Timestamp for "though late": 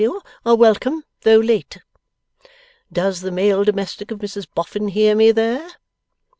1.21-1.77